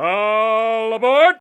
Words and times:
All 0.00 0.94
aboard! 0.94 1.34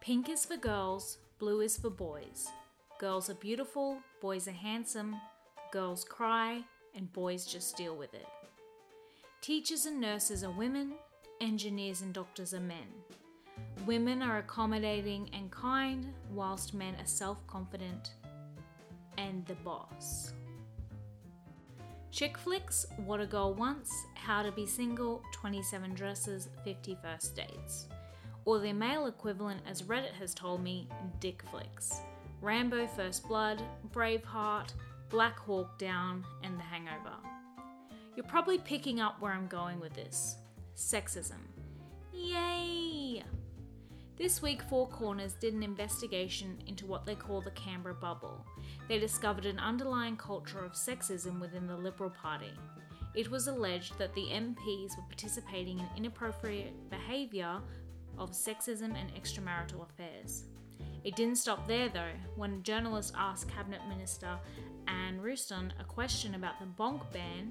Pink 0.00 0.28
is 0.28 0.44
for 0.44 0.56
girls, 0.56 1.18
blue 1.40 1.62
is 1.62 1.76
for 1.76 1.90
boys. 1.90 2.46
Girls 3.00 3.28
are 3.28 3.34
beautiful, 3.34 3.98
boys 4.20 4.46
are 4.46 4.52
handsome, 4.52 5.16
girls 5.72 6.04
cry, 6.04 6.62
and 6.94 7.12
boys 7.12 7.44
just 7.44 7.76
deal 7.76 7.96
with 7.96 8.14
it. 8.14 8.28
Teachers 9.40 9.84
and 9.84 10.00
nurses 10.00 10.44
are 10.44 10.52
women, 10.52 10.92
engineers 11.40 12.02
and 12.02 12.14
doctors 12.14 12.54
are 12.54 12.60
men. 12.60 12.86
Women 13.84 14.22
are 14.22 14.38
accommodating 14.38 15.28
and 15.32 15.50
kind, 15.50 16.06
whilst 16.30 16.72
men 16.72 16.94
are 17.00 17.06
self 17.06 17.44
confident 17.48 18.12
and 19.18 19.44
the 19.46 19.54
boss. 19.56 20.32
Chick 22.10 22.38
flicks, 22.38 22.86
What 23.04 23.20
a 23.20 23.26
Girl 23.26 23.54
Wants, 23.54 23.90
How 24.14 24.42
to 24.42 24.52
Be 24.52 24.66
Single, 24.66 25.22
27 25.32 25.94
Dresses, 25.94 26.48
50 26.64 26.96
First 27.02 27.34
Dates. 27.34 27.88
Or 28.44 28.60
their 28.60 28.74
male 28.74 29.06
equivalent, 29.06 29.62
as 29.68 29.82
Reddit 29.82 30.12
has 30.12 30.32
told 30.32 30.62
me, 30.62 30.88
Dick 31.18 31.42
Flicks. 31.50 32.00
Rambo 32.40 32.86
First 32.86 33.26
Blood, 33.26 33.62
Braveheart, 33.92 34.74
Black 35.08 35.38
Hawk 35.38 35.78
Down, 35.78 36.24
and 36.42 36.58
The 36.58 36.62
Hangover. 36.62 37.16
You're 38.14 38.26
probably 38.26 38.58
picking 38.58 39.00
up 39.00 39.20
where 39.20 39.32
I'm 39.32 39.48
going 39.48 39.80
with 39.80 39.94
this 39.94 40.36
sexism. 40.76 41.40
Yay! 42.12 42.83
This 44.16 44.40
week, 44.40 44.62
Four 44.62 44.86
Corners 44.86 45.34
did 45.34 45.54
an 45.54 45.64
investigation 45.64 46.62
into 46.68 46.86
what 46.86 47.04
they 47.04 47.16
call 47.16 47.40
the 47.40 47.50
Canberra 47.50 47.96
bubble. 47.96 48.46
They 48.88 49.00
discovered 49.00 49.44
an 49.44 49.58
underlying 49.58 50.16
culture 50.16 50.64
of 50.64 50.74
sexism 50.74 51.40
within 51.40 51.66
the 51.66 51.76
Liberal 51.76 52.10
Party. 52.10 52.52
It 53.16 53.28
was 53.28 53.48
alleged 53.48 53.98
that 53.98 54.14
the 54.14 54.26
MPs 54.26 54.96
were 54.96 55.08
participating 55.08 55.80
in 55.80 55.88
inappropriate 55.96 56.90
behaviour 56.90 57.60
of 58.16 58.30
sexism 58.30 58.94
and 58.94 59.12
extramarital 59.20 59.82
affairs. 59.82 60.44
It 61.02 61.16
didn't 61.16 61.38
stop 61.38 61.66
there 61.66 61.88
though. 61.88 62.12
When 62.36 62.54
a 62.54 62.58
journalist 62.58 63.14
asked 63.16 63.48
Cabinet 63.48 63.80
Minister 63.88 64.38
Anne 64.86 65.20
Ruston 65.20 65.72
a 65.80 65.84
question 65.84 66.36
about 66.36 66.60
the 66.60 66.66
bonk 66.66 67.00
ban, 67.12 67.50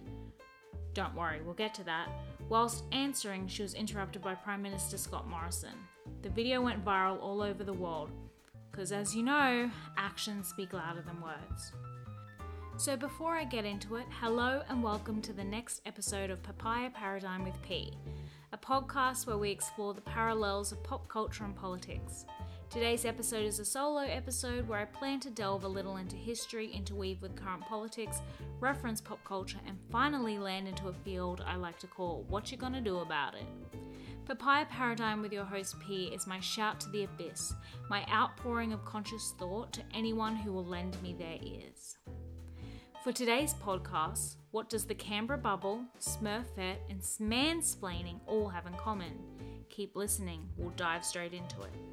don't 0.94 1.14
worry, 1.14 1.42
we'll 1.44 1.56
get 1.56 1.74
to 1.76 1.84
that. 1.84 2.08
Whilst 2.48 2.86
answering, 2.94 3.48
she 3.48 3.64
was 3.64 3.74
interrupted 3.74 4.22
by 4.22 4.36
Prime 4.36 4.62
Minister 4.62 4.98
Scott 4.98 5.28
Morrison. 5.28 5.74
The 6.24 6.30
video 6.30 6.62
went 6.62 6.86
viral 6.86 7.22
all 7.22 7.42
over 7.42 7.66
the 7.66 7.74
world, 7.74 8.10
because 8.72 8.94
as 8.94 9.14
you 9.14 9.24
know, 9.24 9.70
actions 9.98 10.48
speak 10.48 10.72
louder 10.72 11.04
than 11.06 11.20
words. 11.20 11.74
So 12.78 12.96
before 12.96 13.36
I 13.36 13.44
get 13.44 13.66
into 13.66 13.98
it, 13.98 14.06
hello 14.22 14.62
and 14.70 14.82
welcome 14.82 15.22
to 15.22 15.34
the 15.34 15.44
next 15.44 15.82
episode 15.86 16.30
of 16.30 16.42
Papaya 16.42 16.92
Paradigm 16.92 17.44
with 17.44 17.62
P, 17.62 17.92
a 18.54 18.58
podcast 18.58 19.28
where 19.28 19.38
we 19.38 19.52
explore 19.52 19.94
the 19.94 20.00
parallels 20.00 20.72
of 20.72 20.82
pop 20.82 21.10
culture 21.10 21.44
and 21.44 21.58
politics. 21.58 22.26
Today's 22.70 23.04
episode 23.04 23.46
is 23.46 23.60
a 23.60 23.66
solo 23.66 24.04
episode 24.04 24.66
where 24.66 24.80
I 24.80 24.86
plan 24.86 25.20
to 25.20 25.30
delve 25.30 25.66
a 25.66 25.68
little 25.68 25.98
into 25.98 26.16
history, 26.16 26.72
interweave 26.72 27.22
with 27.22 27.36
current 27.36 27.66
politics, 27.66 28.22
reference 28.62 29.02
pop 29.02 29.22
culture, 29.26 29.60
and 29.68 29.78
finally 29.92 30.40
land 30.40 30.70
into 30.70 30.88
a 30.88 30.94
field 30.94 31.44
I 31.46 31.58
like 31.58 31.80
to 31.80 31.88
call 31.88 32.24
What 32.30 32.50
You 32.50 32.58
Gonna 32.58 32.80
Do 32.80 33.00
About 33.00 33.36
It. 33.36 33.46
Papaya 34.26 34.66
Paradigm 34.70 35.22
with 35.22 35.34
your 35.34 35.44
host 35.44 35.78
P 35.82 36.06
is 36.06 36.26
my 36.26 36.40
shout 36.40 36.80
to 36.80 36.90
the 36.90 37.04
abyss, 37.04 37.54
my 37.90 38.06
outpouring 38.10 38.72
of 38.72 38.86
conscious 38.86 39.34
thought 39.38 39.74
to 39.74 39.82
anyone 39.94 40.38
who 40.38 40.54
will 40.54 40.66
lend 40.66 41.02
me 41.04 41.14
their 41.14 41.38
ears. 41.42 41.98
For 43.04 43.12
today's 43.12 43.54
podcast, 43.56 44.38
what 44.52 44.70
does 44.70 44.86
the 44.86 44.96
Canberra 44.96 45.38
bubble, 45.38 45.84
Smurfette, 46.00 46.78
and 46.90 47.02
mansplaining 47.02 48.22
all 48.26 48.48
have 48.48 48.66
in 48.66 48.74
common? 48.76 49.20
Keep 49.70 49.98
listening, 49.98 50.48
we'll 50.56 50.70
dive 50.70 51.04
straight 51.04 51.34
into 51.34 51.62
it. 51.62 51.93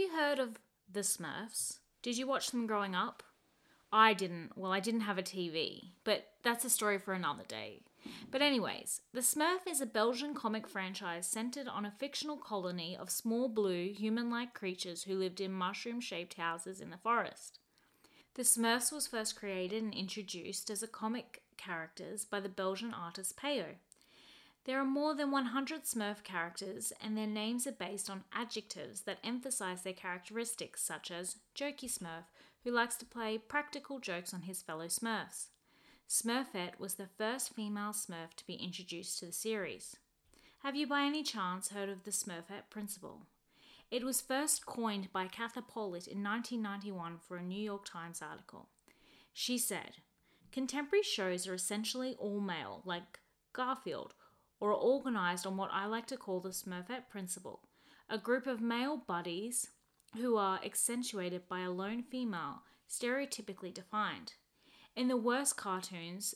You 0.00 0.10
heard 0.12 0.38
of 0.38 0.58
the 0.90 1.00
Smurfs? 1.00 1.78
Did 2.02 2.16
you 2.16 2.26
watch 2.26 2.50
them 2.50 2.66
growing 2.66 2.94
up? 2.94 3.22
I 3.92 4.14
didn't. 4.14 4.56
Well, 4.56 4.72
I 4.72 4.80
didn't 4.80 5.02
have 5.02 5.18
a 5.18 5.22
TV, 5.22 5.90
but 6.04 6.28
that's 6.42 6.64
a 6.64 6.70
story 6.70 6.98
for 6.98 7.12
another 7.12 7.42
day. 7.46 7.82
But, 8.30 8.40
anyways, 8.40 9.02
The 9.12 9.20
Smurf 9.20 9.66
is 9.68 9.80
a 9.80 9.86
Belgian 9.86 10.32
comic 10.34 10.66
franchise 10.66 11.26
centered 11.26 11.68
on 11.68 11.84
a 11.84 11.90
fictional 11.90 12.38
colony 12.38 12.96
of 12.96 13.10
small 13.10 13.48
blue, 13.48 13.92
human 13.92 14.30
like 14.30 14.54
creatures 14.54 15.02
who 15.02 15.18
lived 15.18 15.40
in 15.40 15.52
mushroom 15.52 16.00
shaped 16.00 16.34
houses 16.34 16.80
in 16.80 16.88
the 16.90 16.96
forest. 16.96 17.58
The 18.34 18.42
Smurfs 18.42 18.90
was 18.90 19.06
first 19.06 19.36
created 19.36 19.82
and 19.82 19.92
introduced 19.92 20.70
as 20.70 20.82
a 20.82 20.88
comic 20.88 21.42
characters 21.58 22.24
by 22.24 22.40
the 22.40 22.48
Belgian 22.48 22.94
artist 22.94 23.36
Peyo. 23.36 23.74
There 24.64 24.78
are 24.78 24.84
more 24.84 25.14
than 25.14 25.30
100 25.30 25.84
Smurf 25.84 26.22
characters, 26.22 26.92
and 27.00 27.16
their 27.16 27.26
names 27.26 27.66
are 27.66 27.72
based 27.72 28.10
on 28.10 28.24
adjectives 28.32 29.02
that 29.02 29.18
emphasize 29.24 29.82
their 29.82 29.94
characteristics, 29.94 30.82
such 30.82 31.10
as 31.10 31.36
Jokey 31.54 31.90
Smurf, 31.90 32.24
who 32.62 32.70
likes 32.70 32.96
to 32.96 33.06
play 33.06 33.38
practical 33.38 33.98
jokes 33.98 34.34
on 34.34 34.42
his 34.42 34.60
fellow 34.60 34.86
Smurfs. 34.86 35.46
Smurfette 36.08 36.78
was 36.78 36.94
the 36.94 37.06
first 37.06 37.54
female 37.54 37.92
Smurf 37.92 38.34
to 38.36 38.46
be 38.46 38.54
introduced 38.54 39.18
to 39.18 39.26
the 39.26 39.32
series. 39.32 39.96
Have 40.62 40.76
you 40.76 40.86
by 40.86 41.02
any 41.02 41.22
chance 41.22 41.70
heard 41.70 41.88
of 41.88 42.04
the 42.04 42.10
Smurfette 42.10 42.68
principle? 42.68 43.22
It 43.90 44.04
was 44.04 44.20
first 44.20 44.66
coined 44.66 45.10
by 45.12 45.26
Katha 45.26 45.66
Pollitt 45.66 46.06
in 46.06 46.22
1991 46.22 47.18
for 47.26 47.36
a 47.36 47.42
New 47.42 47.58
York 47.60 47.86
Times 47.86 48.20
article. 48.20 48.68
She 49.32 49.56
said, 49.56 49.96
Contemporary 50.52 51.02
shows 51.02 51.48
are 51.48 51.54
essentially 51.54 52.14
all 52.18 52.40
male, 52.40 52.82
like 52.84 53.20
Garfield, 53.52 54.14
or 54.60 54.70
are 54.70 54.74
organized 54.74 55.46
on 55.46 55.56
what 55.56 55.70
I 55.72 55.86
like 55.86 56.06
to 56.08 56.16
call 56.16 56.40
the 56.40 56.50
Smurfette 56.50 57.08
principle 57.08 57.60
a 58.12 58.18
group 58.18 58.48
of 58.48 58.60
male 58.60 58.96
buddies 58.96 59.68
who 60.16 60.36
are 60.36 60.58
accentuated 60.64 61.48
by 61.48 61.60
a 61.60 61.70
lone 61.70 62.02
female, 62.02 62.62
stereotypically 62.88 63.72
defined. 63.72 64.32
In 64.96 65.06
the 65.06 65.16
worst 65.16 65.56
cartoons 65.56 66.34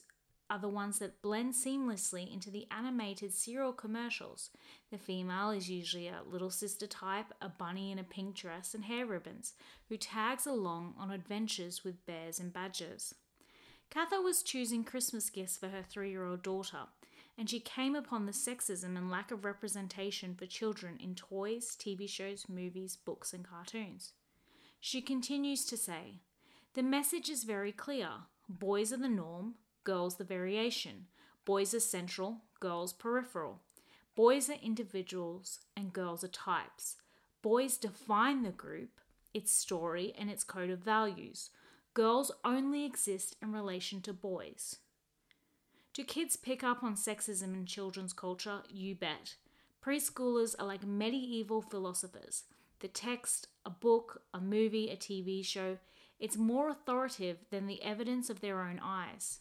are 0.48 0.58
the 0.58 0.68
ones 0.68 1.00
that 1.00 1.20
blend 1.20 1.54
seamlessly 1.54 2.32
into 2.32 2.50
the 2.50 2.66
animated 2.70 3.32
cereal 3.32 3.72
commercials. 3.72 4.50
The 4.92 4.98
female 4.98 5.50
is 5.50 5.68
usually 5.68 6.06
a 6.06 6.22
little 6.24 6.50
sister 6.50 6.86
type, 6.86 7.32
a 7.40 7.48
bunny 7.48 7.90
in 7.90 7.98
a 7.98 8.04
pink 8.04 8.36
dress 8.36 8.74
and 8.74 8.84
hair 8.84 9.06
ribbons, 9.06 9.54
who 9.88 9.96
tags 9.96 10.46
along 10.46 10.94
on 10.96 11.10
adventures 11.10 11.82
with 11.82 12.06
bears 12.06 12.38
and 12.38 12.52
badgers. 12.52 13.14
Katha 13.90 14.22
was 14.22 14.42
choosing 14.42 14.84
Christmas 14.84 15.30
gifts 15.30 15.56
for 15.56 15.68
her 15.68 15.82
three 15.82 16.10
year 16.10 16.24
old 16.24 16.42
daughter, 16.42 16.86
and 17.36 17.50
she 17.50 17.60
came 17.60 17.94
upon 17.94 18.26
the 18.26 18.32
sexism 18.32 18.96
and 18.96 19.10
lack 19.10 19.30
of 19.30 19.44
representation 19.44 20.34
for 20.34 20.46
children 20.46 20.98
in 21.02 21.14
toys, 21.14 21.76
TV 21.78 22.08
shows, 22.08 22.46
movies, 22.48 22.96
books, 22.96 23.32
and 23.32 23.44
cartoons. 23.44 24.12
She 24.80 25.00
continues 25.00 25.64
to 25.66 25.76
say, 25.76 26.20
The 26.74 26.82
message 26.82 27.28
is 27.28 27.44
very 27.44 27.72
clear 27.72 28.08
boys 28.48 28.92
are 28.92 28.98
the 28.98 29.08
norm, 29.08 29.54
girls 29.84 30.16
the 30.16 30.24
variation. 30.24 31.06
Boys 31.44 31.74
are 31.74 31.80
central, 31.80 32.42
girls 32.60 32.92
peripheral. 32.92 33.60
Boys 34.14 34.48
are 34.48 34.58
individuals, 34.62 35.60
and 35.76 35.92
girls 35.92 36.22
are 36.22 36.28
types. 36.28 36.96
Boys 37.42 37.76
define 37.76 38.42
the 38.42 38.50
group, 38.50 39.00
its 39.34 39.52
story, 39.52 40.14
and 40.16 40.30
its 40.30 40.44
code 40.44 40.70
of 40.70 40.78
values. 40.78 41.50
Girls 41.94 42.30
only 42.44 42.84
exist 42.84 43.36
in 43.42 43.52
relation 43.52 44.00
to 44.02 44.12
boys. 44.12 44.76
Do 45.94 46.02
kids 46.02 46.34
pick 46.34 46.64
up 46.64 46.82
on 46.82 46.96
sexism 46.96 47.54
in 47.54 47.66
children's 47.66 48.12
culture? 48.12 48.62
You 48.68 48.96
bet. 48.96 49.36
Preschoolers 49.80 50.56
are 50.58 50.66
like 50.66 50.84
medieval 50.84 51.62
philosophers. 51.62 52.42
The 52.80 52.88
text, 52.88 53.46
a 53.64 53.70
book, 53.70 54.22
a 54.34 54.40
movie, 54.40 54.90
a 54.90 54.96
TV 54.96 55.44
show, 55.44 55.78
it's 56.18 56.36
more 56.36 56.68
authoritative 56.68 57.44
than 57.50 57.68
the 57.68 57.80
evidence 57.80 58.28
of 58.28 58.40
their 58.40 58.60
own 58.60 58.80
eyes. 58.82 59.38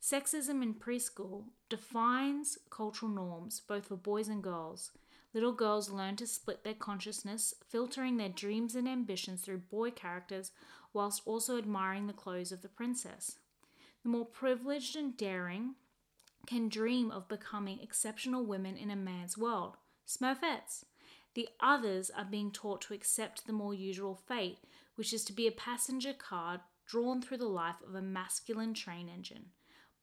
Sexism 0.00 0.62
in 0.62 0.72
preschool 0.72 1.44
defines 1.68 2.56
cultural 2.70 3.12
norms 3.12 3.60
both 3.60 3.88
for 3.88 3.96
boys 3.96 4.28
and 4.28 4.42
girls. 4.42 4.92
Little 5.34 5.52
girls 5.52 5.90
learn 5.90 6.16
to 6.16 6.26
split 6.26 6.64
their 6.64 6.72
consciousness, 6.72 7.52
filtering 7.68 8.16
their 8.16 8.30
dreams 8.30 8.74
and 8.76 8.88
ambitions 8.88 9.42
through 9.42 9.58
boy 9.58 9.90
characters 9.90 10.52
whilst 10.94 11.20
also 11.26 11.58
admiring 11.58 12.06
the 12.06 12.14
clothes 12.14 12.50
of 12.50 12.62
the 12.62 12.68
princess 12.68 13.36
the 14.06 14.12
more 14.12 14.24
privileged 14.24 14.94
and 14.94 15.16
daring 15.16 15.74
can 16.46 16.68
dream 16.68 17.10
of 17.10 17.26
becoming 17.26 17.80
exceptional 17.80 18.46
women 18.46 18.76
in 18.76 18.88
a 18.88 18.94
man's 18.94 19.36
world. 19.36 19.76
Smurfettes. 20.06 20.84
The 21.34 21.48
others 21.58 22.08
are 22.16 22.24
being 22.24 22.52
taught 22.52 22.82
to 22.82 22.94
accept 22.94 23.48
the 23.48 23.52
more 23.52 23.74
usual 23.74 24.14
fate, 24.14 24.58
which 24.94 25.12
is 25.12 25.24
to 25.24 25.32
be 25.32 25.48
a 25.48 25.50
passenger 25.50 26.12
car 26.12 26.60
drawn 26.86 27.20
through 27.20 27.38
the 27.38 27.46
life 27.46 27.82
of 27.84 27.96
a 27.96 28.00
masculine 28.00 28.74
train 28.74 29.08
engine. 29.08 29.46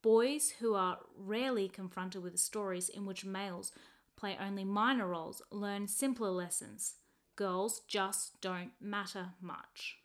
boys 0.02 0.56
who 0.60 0.76
are 0.76 1.00
rarely 1.18 1.70
confronted 1.70 2.22
with 2.22 2.38
stories 2.38 2.90
in 2.90 3.06
which 3.06 3.26
males 3.26 3.72
play 4.18 4.38
only 4.38 4.66
minor 4.66 5.08
roles 5.08 5.42
learn 5.50 5.88
simpler 5.88 6.30
lessons. 6.30 6.96
Girls 7.38 7.82
just 7.88 8.40
don't 8.42 8.74
matter 8.80 9.30
much. 9.42 10.00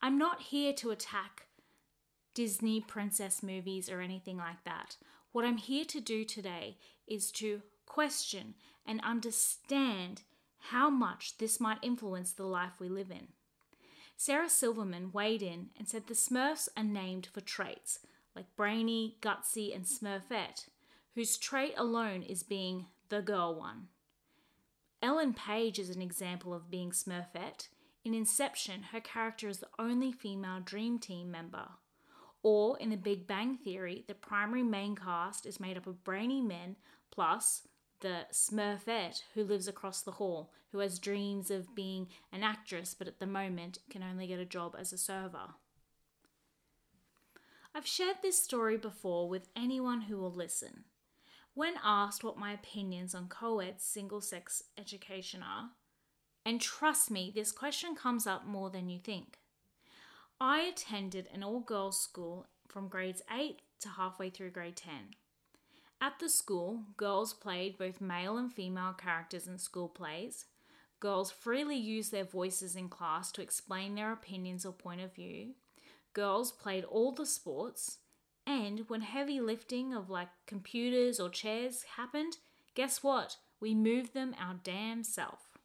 I'm 0.00 0.16
not 0.16 0.40
here 0.40 0.72
to 0.74 0.90
attack 0.90 1.48
Disney 2.40 2.80
princess 2.80 3.42
movies 3.42 3.90
or 3.90 4.00
anything 4.00 4.38
like 4.38 4.64
that. 4.64 4.96
What 5.30 5.44
I'm 5.44 5.58
here 5.58 5.84
to 5.84 6.00
do 6.00 6.24
today 6.24 6.78
is 7.06 7.30
to 7.32 7.60
question 7.84 8.54
and 8.86 8.98
understand 9.02 10.22
how 10.70 10.88
much 10.88 11.36
this 11.36 11.60
might 11.60 11.76
influence 11.82 12.32
the 12.32 12.46
life 12.46 12.80
we 12.80 12.88
live 12.88 13.10
in. 13.10 13.28
Sarah 14.16 14.48
Silverman 14.48 15.10
weighed 15.12 15.42
in 15.42 15.68
and 15.78 15.86
said 15.86 16.06
the 16.06 16.14
Smurfs 16.14 16.70
are 16.78 16.82
named 16.82 17.26
for 17.26 17.42
traits 17.42 17.98
like 18.34 18.56
brainy, 18.56 19.18
gutsy, 19.20 19.76
and 19.76 19.84
smurfette, 19.84 20.64
whose 21.14 21.36
trait 21.36 21.74
alone 21.76 22.22
is 22.22 22.42
being 22.42 22.86
the 23.10 23.20
girl 23.20 23.54
one. 23.54 23.88
Ellen 25.02 25.34
Page 25.34 25.78
is 25.78 25.90
an 25.90 26.00
example 26.00 26.54
of 26.54 26.70
being 26.70 26.90
smurfette. 26.90 27.68
In 28.02 28.14
Inception, 28.14 28.84
her 28.92 29.00
character 29.00 29.46
is 29.46 29.58
the 29.58 29.68
only 29.78 30.10
female 30.10 30.60
Dream 30.64 30.98
Team 30.98 31.30
member. 31.30 31.68
Or 32.42 32.78
in 32.78 32.90
The 32.90 32.96
Big 32.96 33.26
Bang 33.26 33.56
Theory, 33.56 34.04
the 34.06 34.14
primary 34.14 34.62
main 34.62 34.96
cast 34.96 35.44
is 35.44 35.60
made 35.60 35.76
up 35.76 35.86
of 35.86 36.04
brainy 36.04 36.40
men 36.40 36.76
plus 37.10 37.68
the 38.00 38.26
Smurfette 38.32 39.22
who 39.34 39.44
lives 39.44 39.68
across 39.68 40.02
the 40.02 40.12
hall, 40.12 40.52
who 40.72 40.78
has 40.78 40.98
dreams 40.98 41.50
of 41.50 41.74
being 41.74 42.08
an 42.32 42.42
actress 42.42 42.94
but 42.98 43.08
at 43.08 43.18
the 43.18 43.26
moment 43.26 43.78
can 43.90 44.02
only 44.02 44.26
get 44.26 44.38
a 44.38 44.46
job 44.46 44.74
as 44.78 44.92
a 44.92 44.98
server. 44.98 45.54
I've 47.74 47.86
shared 47.86 48.16
this 48.22 48.42
story 48.42 48.76
before 48.76 49.28
with 49.28 49.48
anyone 49.54 50.02
who 50.02 50.16
will 50.16 50.32
listen. 50.32 50.84
When 51.54 51.74
asked 51.84 52.24
what 52.24 52.38
my 52.38 52.52
opinions 52.52 53.14
on 53.14 53.28
co 53.28 53.60
ed 53.60 53.80
single 53.80 54.20
sex 54.20 54.62
education 54.78 55.42
are, 55.42 55.70
and 56.44 56.60
trust 56.60 57.10
me, 57.10 57.30
this 57.34 57.52
question 57.52 57.94
comes 57.94 58.26
up 58.26 58.46
more 58.46 58.70
than 58.70 58.88
you 58.88 58.98
think. 58.98 59.39
I 60.42 60.60
attended 60.60 61.28
an 61.34 61.42
all 61.42 61.60
girls 61.60 62.00
school 62.00 62.46
from 62.66 62.88
grades 62.88 63.20
8 63.30 63.60
to 63.80 63.88
halfway 63.90 64.30
through 64.30 64.52
grade 64.52 64.76
10. 64.76 64.92
At 66.00 66.18
the 66.18 66.30
school, 66.30 66.84
girls 66.96 67.34
played 67.34 67.76
both 67.76 68.00
male 68.00 68.38
and 68.38 68.50
female 68.50 68.94
characters 68.94 69.46
in 69.46 69.58
school 69.58 69.88
plays. 69.88 70.46
Girls 70.98 71.30
freely 71.30 71.76
used 71.76 72.10
their 72.10 72.24
voices 72.24 72.74
in 72.74 72.88
class 72.88 73.30
to 73.32 73.42
explain 73.42 73.94
their 73.94 74.12
opinions 74.12 74.64
or 74.64 74.72
point 74.72 75.02
of 75.02 75.14
view. 75.14 75.56
Girls 76.14 76.52
played 76.52 76.84
all 76.84 77.12
the 77.12 77.26
sports, 77.26 77.98
and 78.46 78.88
when 78.88 79.02
heavy 79.02 79.42
lifting 79.42 79.92
of 79.92 80.08
like 80.08 80.30
computers 80.46 81.20
or 81.20 81.28
chairs 81.28 81.82
happened, 81.96 82.38
guess 82.74 83.02
what? 83.02 83.36
We 83.60 83.74
moved 83.74 84.14
them 84.14 84.34
our 84.40 84.54
damn 84.64 85.04
self. 85.04 85.58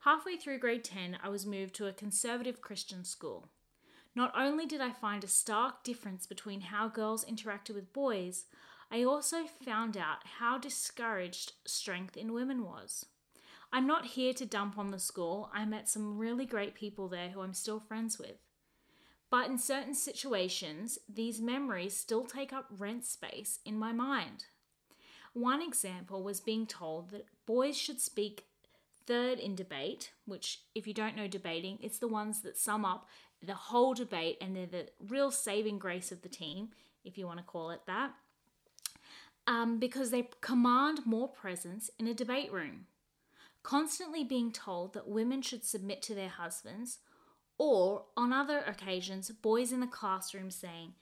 Halfway 0.00 0.36
through 0.36 0.58
grade 0.58 0.84
10, 0.84 1.16
I 1.22 1.30
was 1.30 1.46
moved 1.46 1.74
to 1.76 1.86
a 1.86 1.92
conservative 1.94 2.60
Christian 2.60 3.02
school. 3.04 3.48
Not 4.14 4.32
only 4.36 4.64
did 4.66 4.80
I 4.80 4.90
find 4.90 5.24
a 5.24 5.28
stark 5.28 5.82
difference 5.82 6.26
between 6.26 6.60
how 6.60 6.88
girls 6.88 7.24
interacted 7.24 7.74
with 7.74 7.92
boys, 7.92 8.44
I 8.90 9.02
also 9.02 9.44
found 9.44 9.96
out 9.96 10.26
how 10.38 10.58
discouraged 10.58 11.54
strength 11.66 12.16
in 12.16 12.32
women 12.32 12.64
was. 12.64 13.06
I'm 13.72 13.88
not 13.88 14.06
here 14.06 14.32
to 14.34 14.46
dump 14.46 14.78
on 14.78 14.92
the 14.92 15.00
school, 15.00 15.50
I 15.52 15.64
met 15.64 15.88
some 15.88 16.16
really 16.16 16.46
great 16.46 16.76
people 16.76 17.08
there 17.08 17.30
who 17.30 17.40
I'm 17.40 17.54
still 17.54 17.80
friends 17.80 18.18
with. 18.18 18.36
But 19.30 19.50
in 19.50 19.58
certain 19.58 19.94
situations, 19.94 20.96
these 21.12 21.40
memories 21.40 21.96
still 21.96 22.24
take 22.24 22.52
up 22.52 22.66
rent 22.70 23.04
space 23.04 23.58
in 23.64 23.76
my 23.76 23.90
mind. 23.90 24.44
One 25.32 25.60
example 25.60 26.22
was 26.22 26.40
being 26.40 26.68
told 26.68 27.10
that 27.10 27.26
boys 27.46 27.76
should 27.76 28.00
speak 28.00 28.44
third 29.06 29.40
in 29.40 29.56
debate, 29.56 30.12
which, 30.24 30.60
if 30.76 30.86
you 30.86 30.94
don't 30.94 31.16
know 31.16 31.26
debating, 31.26 31.78
it's 31.82 31.98
the 31.98 32.06
ones 32.06 32.42
that 32.42 32.56
sum 32.56 32.84
up 32.84 33.08
the 33.44 33.54
whole 33.54 33.94
debate 33.94 34.38
and 34.40 34.56
they're 34.56 34.66
the 34.66 34.88
real 35.08 35.30
saving 35.30 35.78
grace 35.78 36.10
of 36.10 36.22
the 36.22 36.28
team, 36.28 36.68
if 37.04 37.18
you 37.18 37.26
want 37.26 37.38
to 37.38 37.44
call 37.44 37.70
it 37.70 37.82
that, 37.86 38.12
um, 39.46 39.78
because 39.78 40.10
they 40.10 40.28
command 40.40 41.00
more 41.04 41.28
presence 41.28 41.90
in 41.98 42.06
a 42.06 42.14
debate 42.14 42.52
room. 42.52 42.86
Constantly 43.62 44.24
being 44.24 44.52
told 44.52 44.92
that 44.92 45.08
women 45.08 45.40
should 45.42 45.64
submit 45.64 46.02
to 46.02 46.14
their 46.14 46.28
husbands, 46.28 46.98
or 47.56 48.04
on 48.16 48.32
other 48.32 48.58
occasions, 48.58 49.30
boys 49.30 49.72
in 49.72 49.80
the 49.80 49.86
classroom 49.86 50.50
saying, 50.50 50.94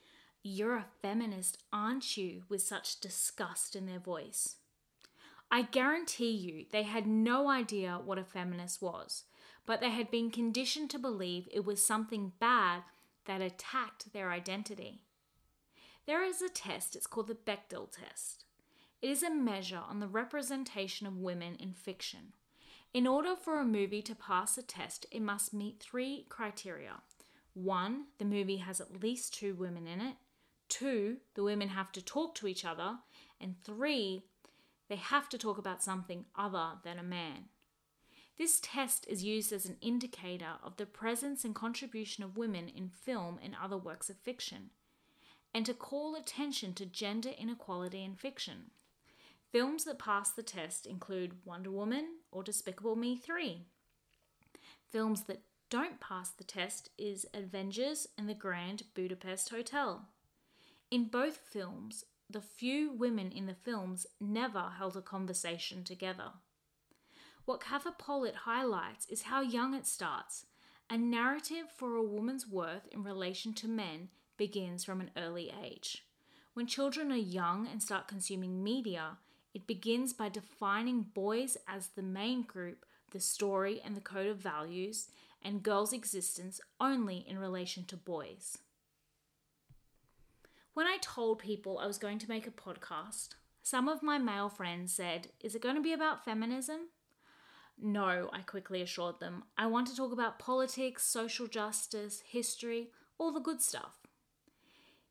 You're 0.43 0.77
a 0.77 0.85
feminist, 1.01 1.57
aren't 1.73 2.15
you? 2.15 2.43
with 2.49 2.61
such 2.61 2.99
disgust 2.99 3.75
in 3.75 3.85
their 3.85 3.99
voice. 3.99 4.57
I 5.51 5.63
guarantee 5.63 6.31
you 6.31 6.65
they 6.71 6.83
had 6.83 7.05
no 7.05 7.49
idea 7.49 7.99
what 8.03 8.17
a 8.17 8.23
feminist 8.23 8.81
was 8.81 9.23
but 9.65 9.81
they 9.81 9.91
had 9.91 10.11
been 10.11 10.29
conditioned 10.29 10.89
to 10.91 10.99
believe 10.99 11.47
it 11.51 11.65
was 11.65 11.85
something 11.85 12.33
bad 12.39 12.83
that 13.25 13.41
attacked 13.41 14.13
their 14.13 14.31
identity. 14.31 15.03
There 16.05 16.23
is 16.23 16.41
a 16.41 16.49
test, 16.49 16.95
it's 16.95 17.07
called 17.07 17.27
the 17.27 17.35
Bechdel 17.35 17.89
test. 17.91 18.45
It 19.01 19.09
is 19.09 19.23
a 19.23 19.29
measure 19.29 19.81
on 19.87 19.99
the 19.99 20.07
representation 20.07 21.07
of 21.07 21.17
women 21.17 21.55
in 21.55 21.73
fiction. 21.73 22.33
In 22.93 23.07
order 23.07 23.35
for 23.35 23.59
a 23.59 23.65
movie 23.65 24.01
to 24.03 24.15
pass 24.15 24.57
a 24.57 24.61
test, 24.61 25.05
it 25.11 25.21
must 25.21 25.53
meet 25.53 25.79
three 25.79 26.25
criteria. 26.29 27.01
One, 27.53 28.05
the 28.17 28.25
movie 28.25 28.57
has 28.57 28.79
at 28.79 29.01
least 29.01 29.33
two 29.33 29.55
women 29.55 29.87
in 29.87 29.99
it. 29.99 30.15
Two, 30.69 31.17
the 31.35 31.43
women 31.43 31.69
have 31.69 31.91
to 31.93 32.01
talk 32.01 32.35
to 32.35 32.47
each 32.47 32.63
other. 32.65 32.97
And 33.41 33.55
three, 33.63 34.23
they 34.89 34.95
have 34.95 35.27
to 35.29 35.37
talk 35.37 35.57
about 35.57 35.83
something 35.83 36.25
other 36.35 36.73
than 36.83 36.99
a 36.99 37.03
man. 37.03 37.45
This 38.37 38.59
test 38.61 39.05
is 39.07 39.23
used 39.23 39.53
as 39.53 39.65
an 39.65 39.77
indicator 39.79 40.53
of 40.63 40.77
the 40.77 40.85
presence 40.85 41.45
and 41.45 41.53
contribution 41.53 42.23
of 42.23 42.37
women 42.37 42.67
in 42.67 42.89
film 42.89 43.39
and 43.43 43.55
other 43.61 43.77
works 43.77 44.09
of 44.09 44.17
fiction, 44.17 44.71
and 45.53 45.65
to 45.65 45.73
call 45.73 46.15
attention 46.15 46.73
to 46.73 46.85
gender 46.85 47.29
inequality 47.37 48.03
in 48.03 48.15
fiction. 48.15 48.71
Films 49.51 49.83
that 49.85 49.99
pass 49.99 50.31
the 50.31 50.41
test 50.41 50.87
include 50.87 51.45
Wonder 51.45 51.69
Woman 51.69 52.07
or 52.31 52.41
Despicable 52.41 52.95
Me 52.95 53.15
3. 53.15 53.67
Films 54.91 55.23
that 55.23 55.43
don't 55.69 55.99
pass 55.99 56.31
the 56.31 56.43
test 56.43 56.89
is 56.97 57.27
Avengers 57.35 58.07
and 58.17 58.27
the 58.27 58.33
Grand 58.33 58.83
Budapest 58.95 59.49
Hotel. 59.49 60.07
In 60.89 61.05
both 61.05 61.37
films, 61.37 62.05
the 62.29 62.41
few 62.41 62.91
women 62.91 63.31
in 63.31 63.45
the 63.45 63.53
films 63.53 64.07
never 64.19 64.71
held 64.77 64.97
a 64.97 65.01
conversation 65.01 65.83
together. 65.83 66.31
What 67.45 67.59
Katha 67.59 67.97
Pollitt 67.97 68.35
highlights 68.35 69.05
is 69.07 69.23
how 69.23 69.41
young 69.41 69.73
it 69.73 69.85
starts. 69.85 70.45
A 70.89 70.97
narrative 70.97 71.65
for 71.75 71.95
a 71.95 72.03
woman's 72.03 72.47
worth 72.47 72.87
in 72.91 73.03
relation 73.03 73.53
to 73.55 73.67
men 73.67 74.07
begins 74.37 74.85
from 74.85 75.01
an 75.01 75.11
early 75.17 75.51
age. 75.61 76.05
When 76.53 76.67
children 76.67 77.11
are 77.11 77.17
young 77.17 77.67
and 77.67 77.83
start 77.83 78.07
consuming 78.07 78.63
media, 78.63 79.17
it 79.53 79.67
begins 79.67 80.13
by 80.13 80.29
defining 80.29 81.01
boys 81.01 81.57
as 81.67 81.87
the 81.87 82.01
main 82.01 82.43
group, 82.43 82.85
the 83.11 83.19
story, 83.19 83.81
and 83.83 83.95
the 83.95 84.01
code 84.01 84.27
of 84.27 84.37
values, 84.37 85.09
and 85.41 85.63
girls' 85.63 85.91
existence 85.91 86.61
only 86.79 87.25
in 87.27 87.37
relation 87.37 87.83
to 87.85 87.97
boys. 87.97 88.57
When 90.73 90.87
I 90.87 90.97
told 91.01 91.39
people 91.39 91.77
I 91.77 91.87
was 91.87 91.97
going 91.97 92.19
to 92.19 92.29
make 92.29 92.47
a 92.47 92.51
podcast, 92.51 93.35
some 93.61 93.89
of 93.89 94.01
my 94.01 94.17
male 94.17 94.49
friends 94.49 94.93
said, 94.93 95.27
Is 95.41 95.55
it 95.55 95.61
going 95.61 95.75
to 95.75 95.81
be 95.81 95.93
about 95.93 96.23
feminism? 96.23 96.87
No, 97.85 98.29
I 98.31 98.39
quickly 98.39 98.81
assured 98.81 99.19
them. 99.19 99.43
I 99.57 99.67
want 99.67 99.87
to 99.87 99.95
talk 99.95 100.13
about 100.13 100.39
politics, 100.39 101.03
social 101.03 101.47
justice, 101.47 102.23
history, 102.25 102.91
all 103.17 103.33
the 103.33 103.41
good 103.41 103.61
stuff. 103.61 103.97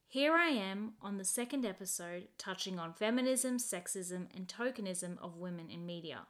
Here 0.08 0.32
I 0.32 0.46
am 0.46 0.94
on 1.02 1.18
the 1.18 1.24
second 1.24 1.66
episode 1.66 2.28
touching 2.38 2.78
on 2.78 2.94
feminism, 2.94 3.58
sexism, 3.58 4.28
and 4.34 4.48
tokenism 4.48 5.18
of 5.22 5.36
women 5.36 5.68
in 5.68 5.84
media. 5.84 6.20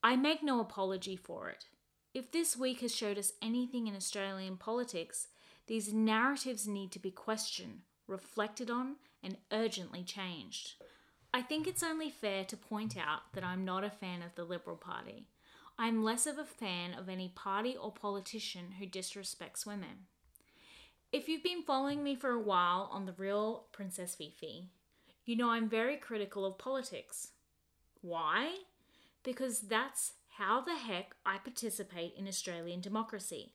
I 0.00 0.14
make 0.14 0.44
no 0.44 0.60
apology 0.60 1.16
for 1.16 1.50
it. 1.50 1.66
If 2.14 2.30
this 2.30 2.56
week 2.56 2.80
has 2.82 2.94
showed 2.94 3.18
us 3.18 3.32
anything 3.42 3.88
in 3.88 3.96
Australian 3.96 4.58
politics, 4.58 5.26
these 5.66 5.92
narratives 5.92 6.68
need 6.68 6.92
to 6.92 7.00
be 7.00 7.10
questioned, 7.10 7.80
reflected 8.06 8.70
on, 8.70 8.94
and 9.24 9.38
urgently 9.52 10.04
changed. 10.04 10.74
I 11.32 11.42
think 11.42 11.66
it's 11.66 11.82
only 11.82 12.10
fair 12.10 12.44
to 12.44 12.56
point 12.56 12.96
out 12.96 13.32
that 13.34 13.44
I'm 13.44 13.64
not 13.64 13.84
a 13.84 13.90
fan 13.90 14.22
of 14.22 14.34
the 14.34 14.44
Liberal 14.44 14.76
Party. 14.76 15.26
I'm 15.78 16.02
less 16.02 16.26
of 16.26 16.38
a 16.38 16.44
fan 16.44 16.92
of 16.92 17.08
any 17.08 17.28
party 17.28 17.76
or 17.76 17.92
politician 17.92 18.72
who 18.78 18.86
disrespects 18.86 19.64
women. 19.64 20.06
If 21.12 21.28
you've 21.28 21.42
been 21.42 21.62
following 21.62 22.02
me 22.02 22.16
for 22.16 22.30
a 22.30 22.40
while 22.40 22.88
on 22.92 23.06
The 23.06 23.14
Real 23.16 23.66
Princess 23.72 24.16
Fifi, 24.16 24.70
you 25.24 25.36
know 25.36 25.50
I'm 25.50 25.68
very 25.68 25.96
critical 25.96 26.44
of 26.44 26.58
politics. 26.58 27.28
Why? 28.02 28.58
Because 29.22 29.60
that's 29.60 30.12
how 30.36 30.60
the 30.60 30.76
heck 30.76 31.14
I 31.24 31.38
participate 31.38 32.14
in 32.16 32.26
Australian 32.26 32.80
democracy. 32.80 33.52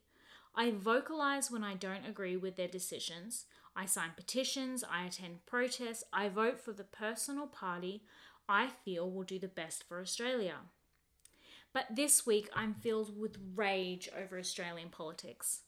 I 0.55 0.71
vocalise 0.71 1.51
when 1.51 1.63
I 1.63 1.73
don't 1.73 2.05
agree 2.05 2.37
with 2.37 2.55
their 2.55 2.67
decisions. 2.67 3.45
I 3.75 3.85
sign 3.85 4.11
petitions, 4.15 4.83
I 4.89 5.05
attend 5.05 5.45
protests, 5.45 6.03
I 6.13 6.29
vote 6.29 6.59
for 6.59 6.71
the 6.71 6.83
personal 6.83 7.47
party 7.47 8.03
I 8.47 8.67
feel 8.67 9.09
will 9.09 9.23
do 9.23 9.39
the 9.39 9.47
best 9.47 9.83
for 9.87 9.99
Australia. 9.99 10.55
But 11.73 11.87
this 11.95 12.25
week 12.25 12.49
I'm 12.55 12.73
filled 12.73 13.19
with 13.19 13.37
rage 13.55 14.07
over 14.17 14.37
Australian 14.37 14.89
politics. 14.89 15.61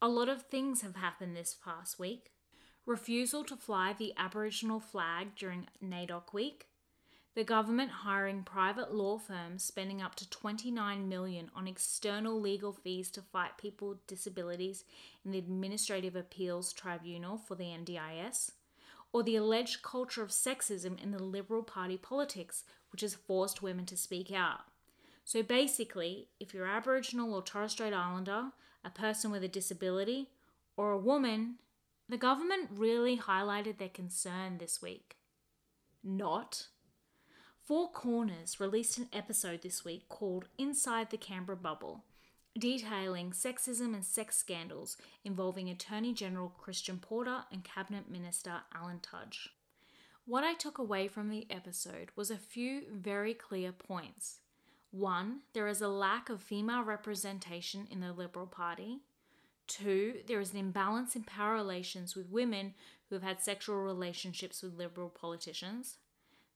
A 0.00 0.08
lot 0.08 0.28
of 0.28 0.42
things 0.42 0.80
have 0.82 0.96
happened 0.96 1.36
this 1.36 1.54
past 1.62 1.98
week. 1.98 2.32
Refusal 2.84 3.44
to 3.44 3.56
fly 3.56 3.94
the 3.96 4.12
Aboriginal 4.16 4.80
flag 4.80 5.36
during 5.36 5.68
NAIDOC 5.84 6.32
week, 6.32 6.66
the 7.34 7.44
government 7.44 7.90
hiring 7.90 8.42
private 8.42 8.92
law 8.92 9.16
firms 9.16 9.64
spending 9.64 10.02
up 10.02 10.14
to 10.16 10.28
29 10.28 11.08
million 11.08 11.50
on 11.56 11.66
external 11.66 12.38
legal 12.38 12.72
fees 12.72 13.10
to 13.10 13.22
fight 13.22 13.56
people 13.56 13.88
with 13.88 14.06
disabilities 14.06 14.84
in 15.24 15.30
the 15.30 15.38
Administrative 15.38 16.14
Appeals 16.14 16.72
Tribunal 16.72 17.38
for 17.38 17.54
the 17.54 17.64
NDIS, 17.64 18.52
or 19.12 19.22
the 19.22 19.36
alleged 19.36 19.82
culture 19.82 20.22
of 20.22 20.30
sexism 20.30 21.02
in 21.02 21.10
the 21.10 21.22
Liberal 21.22 21.62
Party 21.62 21.96
politics, 21.96 22.64
which 22.90 23.00
has 23.00 23.14
forced 23.14 23.62
women 23.62 23.86
to 23.86 23.96
speak 23.96 24.30
out. 24.30 24.60
So 25.24 25.42
basically, 25.42 26.28
if 26.38 26.52
you're 26.52 26.66
Aboriginal 26.66 27.32
or 27.32 27.42
Torres 27.42 27.72
Strait 27.72 27.94
Islander, 27.94 28.50
a 28.84 28.90
person 28.90 29.30
with 29.30 29.42
a 29.42 29.48
disability, 29.48 30.28
or 30.76 30.90
a 30.90 30.98
woman, 30.98 31.56
the 32.08 32.18
government 32.18 32.68
really 32.74 33.16
highlighted 33.16 33.78
their 33.78 33.88
concern 33.88 34.58
this 34.58 34.82
week. 34.82 35.16
Not. 36.02 36.66
Four 37.64 37.92
Corners 37.92 38.58
released 38.58 38.98
an 38.98 39.08
episode 39.12 39.62
this 39.62 39.84
week 39.84 40.08
called 40.08 40.48
Inside 40.58 41.10
the 41.10 41.16
Canberra 41.16 41.56
Bubble, 41.56 42.02
detailing 42.58 43.30
sexism 43.30 43.94
and 43.94 44.04
sex 44.04 44.36
scandals 44.36 44.96
involving 45.24 45.70
Attorney 45.70 46.12
General 46.12 46.52
Christian 46.58 46.98
Porter 46.98 47.44
and 47.52 47.62
Cabinet 47.62 48.10
Minister 48.10 48.62
Alan 48.74 48.98
Tudge. 48.98 49.50
What 50.26 50.42
I 50.42 50.54
took 50.54 50.78
away 50.78 51.06
from 51.06 51.30
the 51.30 51.46
episode 51.50 52.10
was 52.16 52.32
a 52.32 52.36
few 52.36 52.82
very 52.92 53.32
clear 53.32 53.70
points. 53.70 54.40
One, 54.90 55.42
there 55.52 55.68
is 55.68 55.80
a 55.80 55.88
lack 55.88 56.30
of 56.30 56.42
female 56.42 56.82
representation 56.82 57.86
in 57.92 58.00
the 58.00 58.12
Liberal 58.12 58.48
Party. 58.48 59.02
Two, 59.68 60.14
there 60.26 60.40
is 60.40 60.52
an 60.52 60.58
imbalance 60.58 61.14
in 61.14 61.22
power 61.22 61.54
relations 61.54 62.16
with 62.16 62.28
women 62.28 62.74
who 63.08 63.14
have 63.14 63.22
had 63.22 63.40
sexual 63.40 63.76
relationships 63.76 64.62
with 64.64 64.76
Liberal 64.76 65.10
politicians. 65.10 65.98